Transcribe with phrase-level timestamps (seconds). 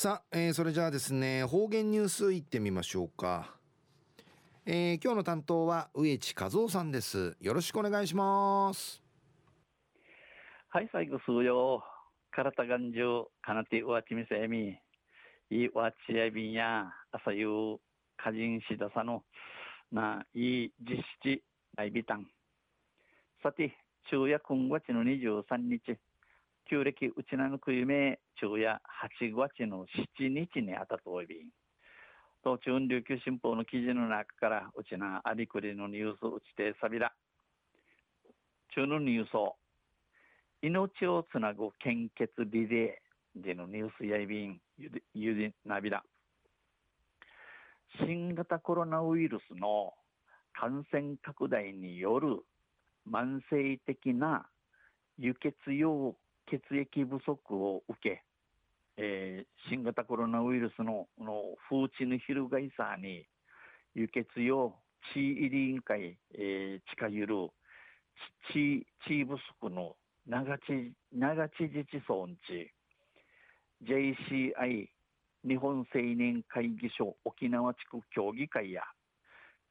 [0.00, 3.54] さあ、えー、それじゃあですね方言ニュースいってみましょうか、
[4.64, 7.36] えー、今日の担当は植地和夫さんです。
[7.38, 9.02] よろしくお願いします。
[10.70, 11.84] はい最後数よ
[12.30, 14.78] 体がんじゅうかなてうわちみせみ
[15.50, 17.46] いわちやびんや朝夕
[18.16, 19.22] かじんしださの
[19.92, 21.42] ないい実施
[21.76, 22.26] あいびたん。
[23.42, 23.76] さて
[24.08, 25.98] 昼夜今月の23日。
[26.68, 28.80] 旧暦うちなのくゆめ昼夜
[29.20, 29.86] 8月の
[30.18, 31.48] 7日にあたとおびん。
[32.42, 37.12] 東中琉球新報の記事の中からうちなありくりのニュースうちてさびら。
[38.74, 39.56] 中のニュースを
[40.62, 44.60] 命をつなぐ献血リレーでのニュースやいびん
[45.14, 46.02] ゆでなびら。
[48.06, 49.92] 新型コロナウイルスの
[50.52, 52.38] 感染拡大による
[53.10, 54.46] 慢性的な
[55.18, 56.14] 輸血用
[56.50, 58.24] 血液不足を受け、
[58.96, 63.24] えー、新型コロナウイルスのの風知の翻さに
[63.94, 64.74] 輸血用
[65.14, 67.48] 地位入り委員会、えー、近ゆる
[68.52, 69.94] 地地不足の
[70.26, 72.72] 長地長地自治村地
[73.84, 74.88] JCI
[75.42, 78.82] 日本青年会議所沖縄地区協議会や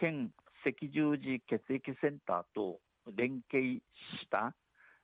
[0.00, 0.32] 県
[0.66, 2.80] 赤十字血液センターと
[3.16, 3.80] 連携
[4.20, 4.54] した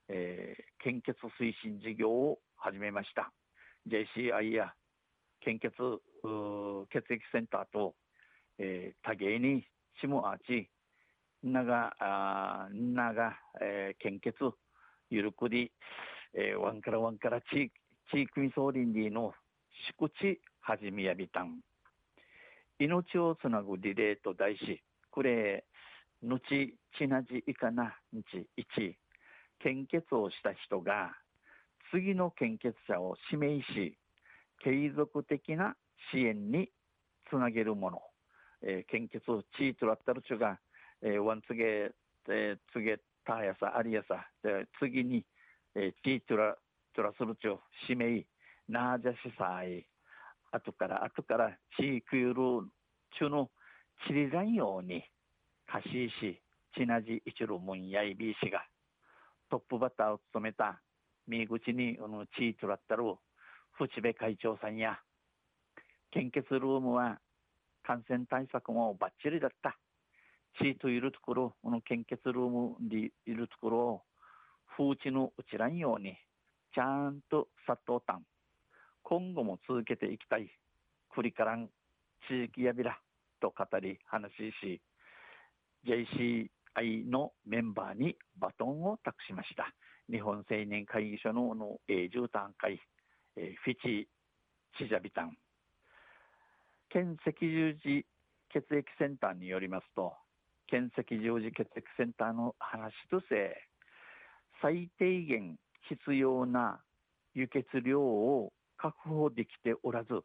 [0.09, 3.33] えー、献血推進事業を始めました。
[3.87, 4.73] JCI や
[5.41, 5.71] 献血
[6.91, 7.95] 血液センターと、
[8.59, 9.65] えー、多芸に
[10.01, 10.69] しもあち
[11.43, 14.35] ながあなが、えー、献血
[15.11, 15.73] ゆるくり、
[16.35, 17.71] えー、ワンからワンから地
[18.11, 19.33] 地域みそうりんりの
[19.87, 21.61] 宿地はじみやびたん。
[22.79, 25.65] 命をつなぐリレーと題しこれ
[26.23, 28.93] のちちなじいかなにち1
[29.63, 31.13] 献血をした人が
[31.91, 33.97] 次の献血者を指名し
[34.63, 35.75] 継続的な
[36.13, 36.69] 支援に
[37.31, 38.01] つなげるもの、
[38.63, 40.59] えー、献血をチートラッタルチュが、
[41.03, 41.91] えー、ワンツゲ、
[42.29, 45.25] えー、ツゲタヤサアリヤサで次に、
[45.75, 46.57] えー、チートラ
[46.95, 47.57] トラスルチュ
[47.89, 48.25] 指名
[48.69, 49.87] ナージャシサイ
[50.51, 52.35] 後から後からチークユル
[53.17, 53.51] チュの
[54.07, 55.05] チリザンように
[55.67, 56.41] カシーシ
[56.75, 58.65] チナジイチルムンヤイビーシが
[59.51, 60.81] トップバッターを務めた
[61.27, 63.05] 右口にあの地位とらったる
[63.79, 64.99] 淵部会長さんや
[66.11, 67.19] 献血ルームは
[67.87, 69.79] 感染対策もバッチリだった。
[70.61, 74.03] 地位といるところこの献血ルームにいるところを
[74.77, 76.17] 風知のうちらんように
[76.75, 78.23] ちゃんと殺到たん
[79.03, 80.51] 今後も続けていきたい。
[81.15, 81.69] クリカラン
[82.29, 82.99] 地域やびら
[83.41, 84.31] と語り話
[84.61, 84.81] し
[85.87, 89.75] JC 会のメンバーにバトンを託しました。
[90.11, 92.81] 日本青年会議所のの、えー、絨毯会、
[93.37, 94.09] えー、フィチ
[94.79, 95.37] チジャビタン。
[96.91, 98.07] 県赤十字
[98.51, 100.15] 血液センターによりますと
[100.69, 103.69] 県赤十字血液センターの話として
[104.63, 105.57] 最低限
[105.89, 106.81] 必要な
[107.35, 110.21] 輸血量を確保できておらず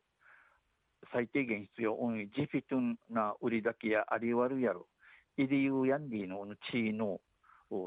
[1.12, 1.98] 最低限必要
[2.36, 4.88] ジフィトンな売りだけやありわるやろ。
[5.38, 7.20] イリユヤンディの地の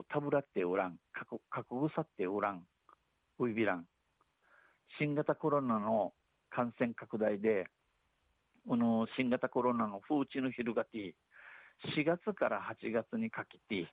[0.08, 1.40] タブラっておらん、覚
[1.70, 2.62] 悟さっておらん、
[3.38, 3.86] ウイビラン。
[4.98, 6.12] 新型コロナの
[6.50, 7.68] 感染拡大で、
[8.66, 11.14] この新型コロナの風知の広がって
[11.94, 13.92] 4月から8月にかけて、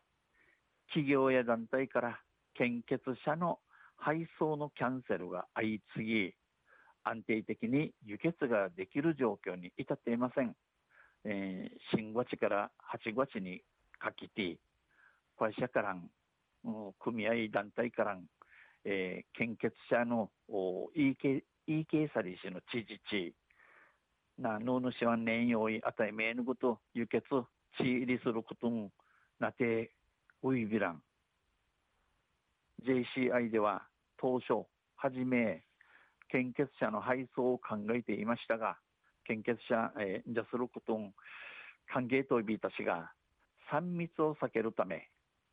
[0.87, 2.19] 企業や団体から
[2.55, 3.59] 献血者の
[3.97, 6.33] 配送のキャンセルが相次ぎ、
[7.03, 10.55] 安定的に輸血ができる状況に至っていません。
[11.25, 13.61] えー、新月から8月に
[13.99, 14.57] かけて、
[15.37, 16.09] 会社からん、
[16.99, 18.23] 組合団体からん、
[18.85, 20.29] えー、献血者の
[20.95, 23.33] いいけ、いいけさりしの知事地、
[24.37, 27.21] な、のぬしは年用意あたいめぬこと輸血、
[27.77, 28.91] ち入りすることも
[29.39, 29.91] なて、
[30.41, 31.01] ういびらん。
[32.85, 34.65] JCI では当初、
[34.97, 35.63] はじめ、
[36.29, 38.77] 献血者の配送を考えていましたが、
[39.25, 41.13] 献血者、えー、じゃすることん
[41.91, 43.11] 歓迎といびいたしが
[43.71, 45.09] 3密を避けるため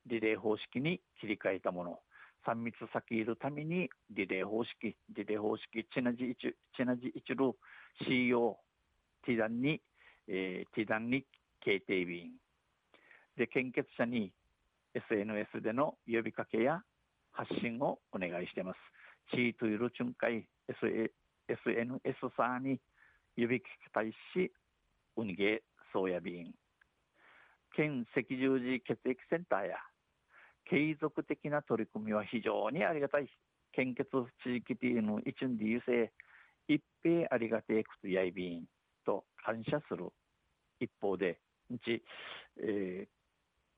[0.07, 1.99] リレー方式に切り替えたもの
[2.47, 7.55] 3密避けるためにリレー方式リレー方式チナジイチチナジイチル
[8.07, 8.57] CO
[9.25, 9.81] ティダンに、
[10.29, 11.25] えー、ティダンに
[11.63, 12.31] 形定便
[13.37, 14.33] で献血者に
[14.95, 16.83] SNS での呼びかけや
[17.33, 18.79] 発信をお願いしています。
[19.31, 22.81] チートイルチュンカイ SNS さに
[23.37, 24.53] 指きたいし、
[25.17, 26.55] ウニゲーヤビン、
[27.75, 29.77] 県赤十字血液センターや、
[30.65, 33.29] 継続的な取り組みは非常にありがたい。
[33.73, 34.05] 献血
[34.43, 36.13] 地域ティーの一んで優勢、
[36.69, 38.65] 一平ありがてえくつやいびん
[39.05, 40.13] と感謝する
[40.81, 41.39] 一方で、
[41.71, 42.03] うち、
[42.63, 43.09] えー、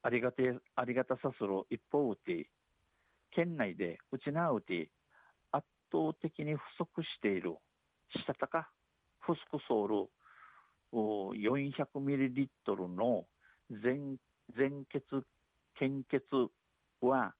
[0.02, 2.48] ありがてありがたさする一方うて、
[3.30, 4.90] 県内でうちなうて、
[5.50, 7.56] 圧倒的に不足している、
[8.16, 8.70] したたか、
[9.22, 10.10] フスクソール
[10.92, 13.24] 400ミリリットルの
[13.70, 14.16] 全
[14.56, 15.02] 全血
[15.78, 16.22] 献血
[17.00, 17.34] は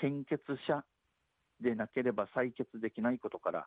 [0.00, 0.82] 献血者
[1.60, 3.66] でなければ採血できないことから、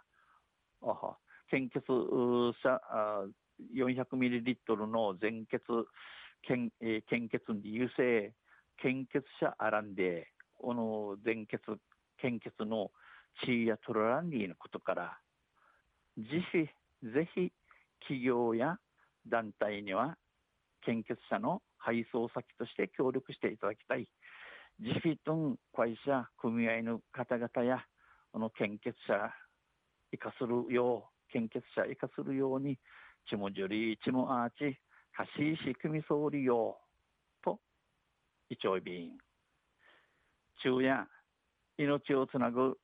[1.50, 2.82] 献血者
[3.76, 5.60] 400ミリリットルの全血
[6.44, 6.72] 献,、
[7.10, 8.34] 献血に優勢
[8.82, 11.60] 献血者あらんで、この全血
[12.18, 12.92] 献血の
[13.46, 15.18] 地位やトロランディのことから、
[16.18, 17.52] 自費、ぜひ
[18.02, 18.78] 企業や
[19.28, 20.18] 団体には
[20.82, 24.08] 献血者の配送先として協力していただきたい。
[24.80, 27.84] 自費と会社、組合の方々や、
[28.32, 29.32] この献血者
[30.12, 32.80] 生かするよう、献血者生かするように、
[33.30, 34.80] ちもじゅり、ちもアーチ、
[35.16, 36.80] かしいし組総理よ、
[37.44, 37.60] と、
[38.50, 39.12] いちょいび。
[40.62, 41.08] 昼夜、
[41.78, 42.78] 命をつなぐ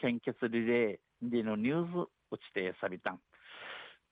[0.00, 3.20] 献血リレーでのニュース落ちてさびたん。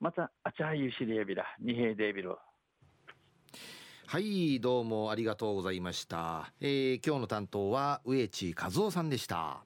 [0.00, 2.37] また、あちゃゆしでビラ、二平デビル。
[4.12, 9.64] はいどうもありがとうございました、えー、今日の担当は植地和夫さんでした